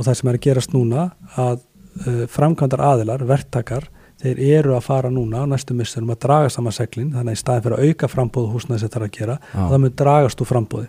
og 0.00 0.06
það 0.08 0.18
sem 0.20 0.32
er 0.32 0.38
að 0.40 0.44
gerast 0.48 0.72
núna 0.76 1.06
að 1.36 1.58
uh, 1.60 2.24
framkvæmdar 2.32 2.84
aðilar, 2.90 3.26
verktakar 3.28 3.90
þeir 4.20 4.40
eru 4.58 4.74
að 4.76 4.84
fara 4.88 5.12
núna 5.12 5.44
á 5.44 5.50
næstu 5.52 5.76
missunum 5.76 6.12
að 6.16 6.22
draga 6.26 6.52
saman 6.52 6.74
seglinn, 6.76 7.12
þannig 7.14 7.34
að 7.34 7.38
í 7.38 7.40
staðin 7.44 7.64
fyrir 7.66 7.78
að 7.78 7.88
auka 7.88 8.10
frambóð 8.12 8.52
húsnæði 8.56 8.82
sem 8.82 8.92
það 8.92 9.00
er 9.00 9.06
að 9.08 9.16
gera, 9.16 9.36
Já. 9.52 9.62
það 9.70 9.82
mun 9.84 9.98
dragast 10.02 10.44
úr 10.44 10.50
frambóði 10.50 10.88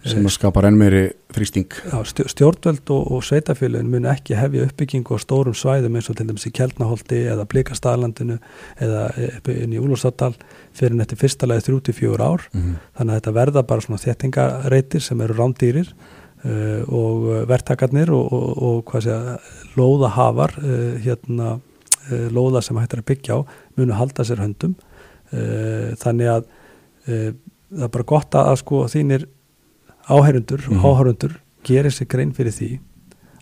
sem 0.00 0.24
að 0.24 0.32
skapar 0.32 0.64
enn 0.64 0.78
meiri 0.80 1.00
þrýsting. 1.34 1.74
Já, 1.90 1.98
stjó- 2.08 2.24
stjórnvöld 2.32 2.88
og, 2.94 3.08
og 3.12 3.24
sveitafélagin 3.26 3.90
mun 3.92 4.06
ekki 4.08 4.38
hefja 4.38 4.64
uppbyggingu 4.64 5.12
á 5.12 5.18
stórum 5.20 5.56
svæðum 5.56 5.98
eins 5.98 6.08
og 6.08 6.16
til 6.16 6.24
dæmis 6.30 6.46
í 6.48 6.52
Kjeldnaholti 6.56 7.18
eða 7.28 7.44
Blikastaðlandinu 7.50 8.38
eða 8.80 9.02
upp 9.26 9.50
inn 9.52 9.74
í 9.76 9.82
Úlfarsárdal 9.82 10.32
fyrir 10.72 10.96
netti 10.96 11.18
fyrsta 11.20 11.50
lagi 11.50 11.66
34 11.68 12.16
ár. 12.16 12.46
Mm 12.54 12.78
þannig 12.96 13.12
að 13.12 13.20
þetta 13.20 13.34
verða 13.36 13.62
bara 13.68 13.84
svona 13.84 14.00
þéttingareitir 14.00 15.04
sem 15.04 15.20
eru 15.20 15.36
rándýrir 15.36 15.92
uh, 16.44 16.82
og 16.88 17.26
uh, 17.28 17.40
verktakarnir 17.50 18.10
og, 18.14 18.32
og, 18.32 18.62
og 18.62 18.78
hvað 18.90 19.06
segja, 19.06 19.38
lóðahafar 19.76 20.54
uh, 20.60 20.94
hérna 21.04 21.50
uh, 21.58 22.28
lóða 22.34 22.62
sem 22.64 22.78
hættir 22.80 23.02
að 23.02 23.08
byggja 23.12 23.36
á 23.36 23.40
munu 23.78 23.96
halda 23.98 24.24
sér 24.26 24.42
höndum. 24.44 24.76
Þannig 26.00 26.26
að 26.26 26.46
það 27.06 27.84
er 27.86 27.90
bara 27.94 28.04
gott 28.10 28.34
að, 28.34 28.48
sko 28.58 28.80
þínir 28.90 29.28
áherundur 30.10 30.64
og 30.66 30.72
Mhm. 30.74 30.84
áherundur 30.84 31.36
gerir 31.62 31.94
sér 31.94 32.08
grein 32.10 32.32
fyrir 32.34 32.50
því 32.50 32.80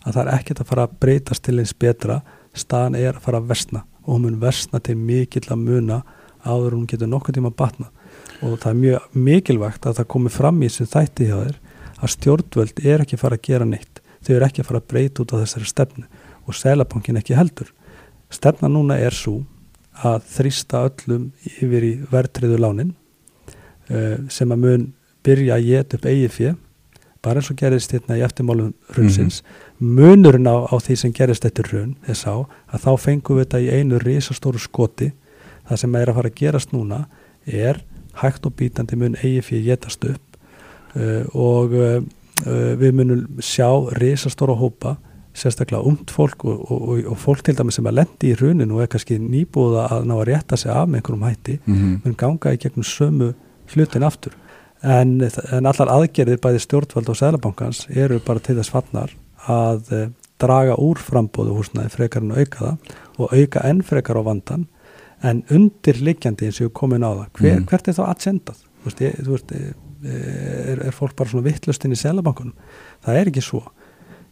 að 0.05 0.13
það 0.13 0.21
er 0.21 0.33
ekkert 0.37 0.61
að 0.61 0.69
fara 0.69 0.85
að 0.85 0.93
breytast 1.01 1.43
til 1.43 1.57
eins 1.59 1.73
betra. 1.73 2.21
Staðan 2.53 2.95
er 2.95 3.13
að 3.17 3.21
fara 3.25 3.39
að 3.41 3.47
versna 3.49 3.83
og 4.05 4.13
hún 4.15 4.21
mun 4.27 4.39
versna 4.39 4.79
til 4.83 4.95
mikill 4.97 5.49
að 5.49 5.63
muna 5.65 6.03
áður 6.45 6.77
hún 6.77 6.85
getur 6.87 7.09
nokkuð 7.09 7.35
tíma 7.39 7.49
að 7.51 7.57
batna 7.57 7.89
og 8.41 8.59
það 8.59 8.69
er 8.69 8.79
mjög 8.83 8.99
mikilvægt 9.25 9.85
að 9.89 9.97
það 9.99 10.07
komi 10.13 10.29
fram 10.29 10.61
í 10.61 10.69
þessu 10.69 10.87
þætti 10.93 11.27
hjá 11.27 11.37
þér 11.41 11.57
að 11.99 12.13
stjórnvöld 12.15 12.81
er 12.85 13.03
ekki 13.03 13.17
að 13.17 13.23
fara 13.23 13.39
að 13.39 13.45
gera 13.49 13.67
neitt. 13.67 14.01
Þau 14.23 14.33
eru 14.35 14.47
ekki 14.47 14.63
að 14.63 14.69
fara 14.69 14.81
að 14.81 14.89
breyta 14.91 15.23
út 15.23 15.33
á 15.35 15.41
þessari 15.41 15.69
stefnu 15.69 16.05
og 16.45 16.57
selabankin 16.57 17.19
ekki 17.19 17.37
heldur. 17.37 17.71
Stefna 18.29 18.69
núna 18.71 18.97
er 18.99 19.15
svo 19.15 19.41
að 19.99 20.23
þrýsta 20.31 20.85
öllum 20.87 21.29
yfir 21.49 21.85
í 21.85 21.93
verðtriðu 22.11 22.59
lánin 22.61 22.95
uh, 23.91 24.17
sem 24.31 24.51
að 24.51 24.63
mun 24.63 24.89
byrja 25.25 25.57
að 25.57 25.69
geta 25.69 25.99
upp 25.99 26.07
eigið 26.07 26.35
fjö 26.35 26.55
bara 27.19 27.41
eins 27.41 27.49
og 27.51 27.57
gerist 27.59 27.91
hérna 27.91 28.15
í 28.15 28.23
eftirmálum 28.23 28.71
hrunsins. 28.93 29.41
Munurinn 29.79 30.47
á, 30.47 30.55
á 30.71 30.75
því 30.79 30.95
sem 31.01 31.15
gerist 31.15 31.43
eftir 31.47 31.67
hrun 31.67 31.97
er 32.07 32.15
sá 32.15 32.31
að 32.31 32.85
þá 32.85 32.91
fengum 33.03 33.39
við 33.39 33.47
þetta 33.47 33.59
í 33.59 33.73
einu 33.75 33.99
risastóru 33.99 34.61
skoti. 34.61 35.11
Það 35.67 35.81
sem 35.83 35.97
er 35.99 36.11
að 36.11 36.19
fara 36.21 36.31
að 36.31 36.39
gerast 36.39 36.71
núna 36.71 37.01
er 37.43 37.83
hægt 38.21 38.47
og 38.47 38.55
bítandi 38.55 38.95
mun 38.99 39.19
eigi 39.19 39.43
fyrir 39.49 39.67
getast 39.73 40.07
upp 40.07 40.28
og 41.33 41.73
uh, 41.73 42.01
uh, 42.45 42.73
við 42.79 42.95
munum 42.97 43.25
sjá 43.39 43.69
risastóra 43.99 44.55
hópa 44.57 44.97
sérstaklega 45.39 45.85
umt 45.85 46.11
fólk 46.11 46.43
og, 46.45 46.71
og, 46.71 47.05
og, 47.05 47.17
fólk 47.17 47.43
til 47.45 47.55
dæmis 47.55 47.77
sem 47.77 47.85
er 47.87 47.95
lendi 47.95 48.31
í 48.31 48.35
hruninu 48.35 48.75
og 48.75 48.81
er 48.83 48.87
kannski 48.91 49.19
nýbúða 49.21 49.85
að 49.93 50.07
ná 50.09 50.15
að 50.17 50.27
rétta 50.31 50.57
sig 50.57 50.71
af 50.71 50.87
með 50.87 50.95
einhverjum 50.99 51.27
hætti 51.27 51.59
-hmm. 51.65 51.99
mun 52.03 52.15
ganga 52.17 52.53
í 52.53 52.57
gegnum 52.57 52.83
sömu 52.83 53.33
hlutin 53.73 54.03
aftur 54.03 54.33
en, 54.83 55.21
en 55.51 55.65
allar 55.65 55.89
aðgerðir 55.93 56.39
bæði 56.41 56.59
stjórnvald 56.59 57.09
og 57.09 57.15
sælabankans 57.15 57.87
eru 57.89 58.19
bara 58.25 58.39
til 58.39 58.55
þess 58.55 58.69
fannar 58.73 59.15
að 59.47 59.93
eh, 59.93 60.09
draga 60.39 60.75
úr 60.75 60.97
frambóðu 60.97 61.55
húsnaði 61.57 61.89
frekar 61.89 62.21
en 62.21 62.31
auka 62.31 62.59
það 62.59 62.77
og 63.19 63.33
auka 63.33 63.59
enn 63.69 63.81
frekar 63.83 64.17
á 64.19 64.23
vandan 64.23 64.67
en 65.23 65.43
undirliggjandi 65.51 66.45
eins 66.45 66.61
og 66.61 66.73
komin 66.73 67.03
á 67.03 67.11
það 67.11 67.27
hver, 67.39 67.55
Mhm. 67.59 67.65
hvert 67.65 67.87
er 67.87 67.93
þá 67.93 68.03
agendað 68.07 68.55
þú 68.55 68.85
veist, 68.85 69.01
ég, 69.01 69.15
þú 69.25 69.31
veist 69.31 69.51
eh, 69.51 69.73
er, 70.03 70.83
er 70.87 70.95
fólk 70.95 71.15
bara 71.17 71.31
svona 71.31 71.47
vittlust 71.47 71.85
inn 71.85 71.95
í 71.95 71.99
sælabankunum 71.99 72.55
það 73.05 73.19
er 73.19 73.31
ekki 73.31 73.43
svo. 73.43 73.63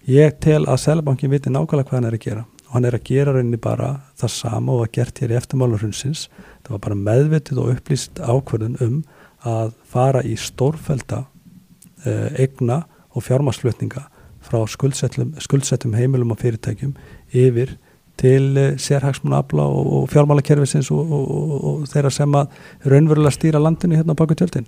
Ég 0.08 0.38
tel 0.44 0.64
að 0.66 0.84
sælabankin 0.86 1.32
viti 1.32 1.52
nákvæmlega 1.52 1.90
hvað 1.90 2.00
hann 2.00 2.10
er 2.10 2.18
að 2.18 2.23
gera. 2.23 2.44
Og 2.68 2.76
hann 2.76 2.88
er 2.88 2.98
að 2.98 3.08
gera 3.08 3.33
rauninni 3.36 3.60
bara 3.64 3.89
það 4.20 4.33
sama 4.33 4.76
og 4.76 4.86
að 4.86 4.94
gert 4.98 5.22
hér 5.22 5.33
í 5.33 5.39
eftirmálur 5.39 5.83
hrunsins. 5.83 6.27
Það 6.64 6.76
var 6.76 6.83
bara 6.86 7.00
meðvitið 7.08 7.64
og 7.64 7.72
upplýst 7.76 8.22
ákvörðun 8.23 8.77
um 8.83 9.02
að 9.48 9.73
fara 9.88 10.23
í 10.23 10.36
stórfelda 10.39 11.23
uh, 11.27 12.30
eigna 12.39 12.86
og 13.16 13.26
fjármarsflutninga 13.27 14.08
frá 14.48 14.61
skuldsettum 14.70 15.95
heimilum 15.98 16.32
og 16.32 16.39
fyrirtækjum 16.39 16.95
yfir 17.36 17.76
til 18.17 18.58
uh, 18.58 18.70
sérhagsmuna 18.82 19.42
afla 19.44 19.66
og, 19.67 19.92
og 20.00 20.08
fjármálakerfisins 20.11 20.92
og, 20.92 21.11
og, 21.11 21.52
og, 21.58 21.83
þeirra 21.92 22.11
sem 22.14 22.38
að 22.39 22.55
raunverulega 22.86 23.36
stýra 23.36 23.61
landinu 23.61 24.00
hérna 24.00 24.16
á 24.16 24.20
baku 24.20 24.38
tjöldin. 24.38 24.67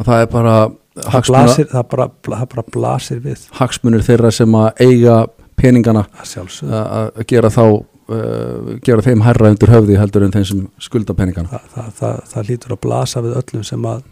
Og 0.00 0.08
það 0.08 0.24
er 0.24 0.32
bara 0.32 0.56
það, 0.64 1.12
hagsmuna, 1.14 1.44
blasir, 1.44 1.70
það, 1.70 1.86
bara, 1.92 2.08
það 2.26 2.48
bara 2.54 2.66
blasir 2.76 3.22
við. 3.24 3.46
Hagsmunir 3.60 4.04
þeirra 4.06 4.32
sem 4.34 4.58
að 4.58 4.84
eiga 4.86 5.20
peningana 5.60 6.06
að 6.16 7.24
gera 7.28 7.52
þá 7.52 7.64
uh, 7.66 8.72
gera 8.86 9.04
þeim 9.06 9.26
herra 9.26 9.52
undir 9.52 9.74
höfði 9.74 10.00
heldur 10.00 10.26
en 10.26 10.34
þeim 10.34 10.48
sem 10.48 10.64
skulda 10.82 11.16
peningana. 11.18 11.62
Það, 11.74 12.24
það, 12.32 12.48
lítur 12.48 12.76
að 12.76 12.82
blasa 12.86 13.22
við 13.24 13.38
öllum 13.42 13.66
sem 13.66 13.86
að 13.88 14.02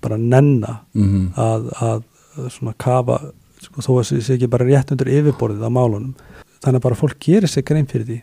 bara 0.00 0.16
nenna 0.20 0.80
mm 0.96 1.26
að, 1.40 1.66
að 1.84 2.06
svona 2.48 2.72
kafa 2.80 3.18
sko, 3.60 3.82
þó 3.82 3.90
að 3.98 3.98
það 4.00 4.22
sé 4.24 4.36
ekki 4.36 4.48
bara 4.52 4.68
rétt 4.68 4.92
undir 4.94 5.10
yfirborðið 5.18 5.66
á 5.66 5.70
málunum 5.72 6.14
þannig 6.60 6.80
að 6.80 6.84
bara 6.88 6.94
fólk 7.00 7.18
gerir 7.24 7.48
sig 7.48 7.64
grein 7.64 7.86
fyrir 7.86 8.06
því 8.06 8.18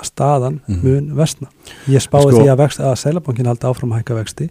að 0.00 0.08
staðan 0.08 0.60
Mhm. 0.66 0.82
mun 0.82 1.10
vestna 1.16 1.48
ég 1.86 2.00
spái 2.02 2.22
Sko- 2.22 2.40
því 2.40 2.48
að, 2.50 2.62
að 2.80 2.96
Sælabankin 2.98 3.46
haldi 3.46 3.66
áfram 3.68 3.92
að 3.92 3.98
hækka 4.02 4.14
vexti. 4.18 4.48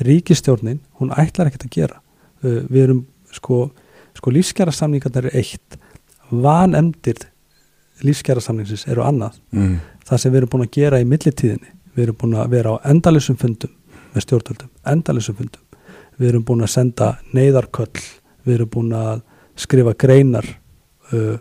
Ríkistjórnin, 0.00 0.80
hún 0.98 1.10
ætlar 1.14 1.46
ekkert 1.50 1.64
að 1.68 1.70
gera. 1.76 2.00
Uh, 2.42 2.62
við 2.70 2.82
erum 2.88 3.06
sko, 3.32 3.70
sko 4.16 4.30
lífskjara 4.30 4.72
samningarnir 4.72 5.26
er 5.30 5.36
eitt. 5.38 5.76
Vanemdir 6.30 7.16
lífskjara 8.02 8.40
samningsins 8.40 8.86
eru 8.88 9.02
annað. 9.04 9.38
Mm. 9.52 9.78
það 10.10 10.18
sem 10.18 10.32
við 10.32 10.36
erum 10.40 10.48
búin 10.50 10.64
að 10.66 10.70
gera 10.74 10.98
í 10.98 11.04
millitíðinni 11.06 11.68
við 11.94 12.02
erum 12.02 12.16
búin 12.18 12.32
að 12.40 12.48
vera 12.50 12.70
á 12.74 12.76
endalisum 12.90 13.36
fundum 13.38 13.70
með 14.14 14.24
stjórnvöldum, 14.24 14.70
endalisum 14.90 15.36
fundum. 15.38 15.62
Við 16.18 16.28
erum 16.32 16.44
búin 16.44 16.62
að 16.64 16.72
senda 16.72 17.18
neyðarköll 17.32 18.00
við 18.46 18.54
erum 18.56 18.70
búin 18.74 18.90
að 18.96 19.22
skrifa 19.60 19.94
greinar 19.94 20.48
uh, 21.12 21.36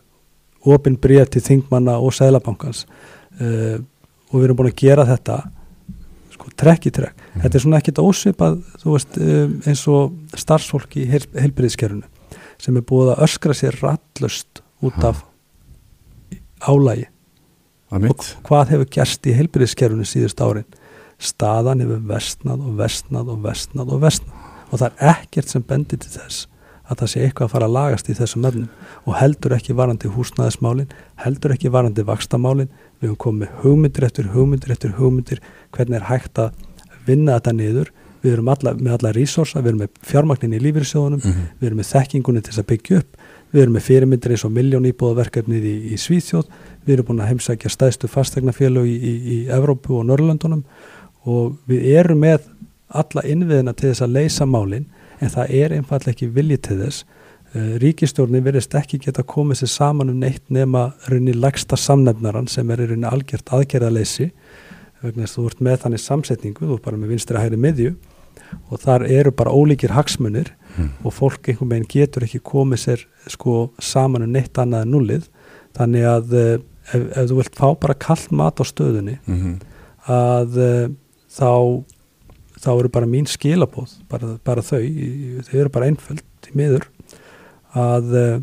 opin 0.68 0.98
bríð 1.00 1.30
til 1.36 1.44
þingmanna 1.46 1.98
og 2.00 2.14
sælabankans 2.18 2.86
uh, 3.40 3.80
og 4.30 4.36
við 4.36 4.48
erum 4.50 4.60
búin 4.60 4.72
að 4.72 4.82
gera 4.82 5.08
þetta 5.08 5.40
sko 6.36 6.52
trekk 6.60 6.88
í 6.88 6.92
trekk. 6.96 7.24
Þetta 7.40 7.58
er 7.58 7.64
svona 7.64 7.80
ekkit 7.82 8.02
ósvipað 8.04 8.60
þú 8.82 8.96
veist 8.96 9.20
um, 9.20 9.56
eins 9.66 9.86
og 9.92 10.40
starfsfólk 10.40 11.00
í 11.00 11.08
heil, 11.10 11.24
heilbriðskerfunu 11.36 12.08
sem 12.60 12.76
er 12.76 12.84
búið 12.84 13.14
að 13.14 13.24
öskra 13.28 13.56
sér 13.56 13.80
rallust 13.80 14.64
út 14.84 15.00
Ha. 15.00 15.14
af 15.14 15.24
álægi 16.60 17.08
að 17.90 18.10
og 18.12 18.26
hvað 18.46 18.76
hefur 18.76 18.90
gerst 18.94 19.26
í 19.26 19.34
heilbyrðiskerfunu 19.34 20.06
síðust 20.06 20.42
árin? 20.44 20.68
Staðan 21.20 21.82
hefur 21.84 22.04
vestnað 22.12 22.68
og 22.68 22.76
vestnað 22.80 23.32
og 23.34 23.42
vestnað 23.48 23.94
og 23.96 24.04
vestnað 24.04 24.48
og 24.70 24.82
það 24.82 24.90
er 24.92 25.16
ekkert 25.16 25.50
sem 25.50 25.66
bendir 25.66 26.00
til 26.04 26.12
þess 26.14 26.46
að 26.90 27.02
það 27.04 27.12
sé 27.12 27.24
eitthvað 27.26 27.48
að 27.48 27.54
fara 27.54 27.70
að 27.70 27.76
lagast 27.76 28.10
í 28.10 28.16
þessum 28.18 28.48
öfnum 28.50 28.70
og 29.06 29.18
heldur 29.20 29.56
ekki 29.56 29.76
varandi 29.78 30.10
húsnæðismálin 30.16 30.96
heldur 31.24 31.54
ekki 31.56 31.72
varandi 31.74 32.06
vakstamálin 32.08 32.72
við 33.00 33.12
höfum 33.12 33.22
komið 33.26 33.56
hugmyndir 33.64 34.08
eftir 34.10 34.32
hugmyndir 34.34 34.74
eftir 34.76 34.96
hugmyndir 34.98 35.44
hvernig 35.76 36.00
er 36.00 36.10
hægt 36.10 36.42
að 36.42 36.66
vinna 37.10 37.40
þetta 37.40 37.56
niður. 37.56 37.92
Við 38.20 38.34
erum 38.36 38.50
alla, 38.52 38.74
með 38.76 38.96
alla 38.98 39.12
resursa, 39.16 39.62
við 39.64 39.72
erum 39.72 39.82
með 39.86 40.00
fjármagnin 40.10 40.56
í 40.58 40.64
lífyrirsjóðunum 40.66 41.22
mm 41.24 41.46
við 41.60 41.68
erum 41.70 41.80
með 41.80 41.92
þekkingunni 41.94 42.42
til 42.44 42.52
þess 42.52 42.64
að 42.64 42.70
byggja 42.72 42.98
upp. 43.00 43.22
Við 43.54 43.62
erum 43.64 43.78
með 43.78 43.86
fyrirmyndir 43.86 44.34
eins 44.36 44.44
og 44.46 44.52
miljón 44.54 44.88
íbúðaverkefnið 44.90 45.66
í, 45.66 45.76
í 45.94 45.98
Svíþjóð. 45.98 46.50
Við 46.86 46.94
erum 46.94 47.08
búin 47.08 47.24
að 47.24 47.32
heimsækja 47.32 47.72
stæðstu 47.72 48.10
fastegnafélög 48.12 48.90
í, 48.90 48.96
í, 49.00 49.14
í 49.36 49.38
Evrópu 49.56 49.96
og 50.00 50.06
Norrlöndunum 50.10 50.66
og 51.28 51.56
við 51.70 51.88
erum 51.96 52.22
með 52.24 52.44
alla 52.90 53.24
innviðina 53.24 53.74
til 53.74 53.92
þess 53.92 54.06
að 54.06 54.16
leysa 54.18 54.46
málin 54.46 54.86
en 55.20 55.34
það 55.34 55.56
er 55.62 55.76
einfallega 55.78 56.16
ekki 56.16 56.30
viljið 56.36 56.62
til 56.68 56.78
þess 56.84 57.06
uh, 57.06 57.74
ríkistjórnin 57.84 58.46
verðist 58.46 58.76
ekki 58.76 59.02
geta 59.06 59.24
komið 59.24 59.64
sér 59.64 59.74
saman 59.76 60.10
um 60.10 60.20
neitt 60.20 60.46
nema 60.50 60.94
raunni 61.08 61.34
lagsta 61.34 61.78
samnefnaran 61.78 62.48
sem 62.48 62.70
er 62.72 62.86
raunni 62.86 63.10
algjört 63.10 63.50
aðgerðaleysi 63.50 64.32
vegna 65.02 65.26
þess 65.26 65.38
að 65.38 65.44
þú 65.44 65.50
ert 65.52 65.66
með 65.68 65.82
þannig 65.84 66.06
samsetningu 66.06 66.66
þú 66.66 66.78
ert 66.78 66.88
bara 66.88 66.98
með 66.98 67.14
vinstri 67.16 67.38
að 67.38 67.46
hægri 67.48 67.62
miðju 67.66 67.96
og 68.70 68.82
þar 68.82 69.06
eru 69.06 69.32
bara 69.32 69.54
ólíkir 69.54 69.94
hagsmunir 69.94 70.56
Mm. 70.78 70.90
og 71.04 71.14
fólk 71.14 71.50
einhvern 71.50 71.72
veginn 71.74 71.90
getur 71.90 72.26
ekki 72.28 72.40
komið 72.46 72.82
sér 72.84 73.06
sko 73.28 73.72
saman 73.82 74.24
um 74.28 74.34
neitt 74.36 74.58
annað 74.62 74.86
en 74.86 74.92
nullið 74.94 75.26
þannig 75.78 76.06
að 76.08 76.36
eh, 76.38 76.52
ef, 76.94 77.06
ef 77.18 77.30
þú 77.32 77.40
vilt 77.40 77.58
fá 77.58 77.68
bara 77.82 77.96
kallt 77.98 78.32
mat 78.32 78.62
á 78.62 78.64
stöðunni 78.70 79.18
-hmm. 79.26 79.56
að 80.06 80.60
eh, 80.64 80.90
þá 81.30 81.50
þá 82.60 82.70
eru 82.76 82.92
bara 82.94 83.10
mín 83.10 83.28
skilabóð 83.30 83.96
bara, 84.12 84.38
bara 84.46 84.62
þau, 84.66 84.82
þau 85.48 85.58
eru 85.60 85.70
bara 85.74 85.90
einföld 85.90 86.24
í 86.50 86.56
miður 86.60 86.88
að 87.78 88.14
eh, 88.20 88.38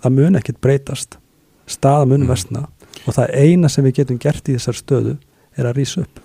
það 0.00 0.14
mun 0.16 0.38
ekkit 0.40 0.60
breytast 0.64 1.18
staða 1.70 2.06
mun 2.08 2.24
Mm. 2.24 2.30
versna 2.32 2.66
og 3.06 3.14
það 3.16 3.34
eina 3.38 3.68
sem 3.70 3.84
við 3.86 4.00
getum 4.00 4.18
gert 4.20 4.48
í 4.48 4.56
þessar 4.56 4.76
stöðu 4.78 5.16
er 5.56 5.68
að 5.68 5.76
rýsa 5.80 6.02
upp 6.04 6.20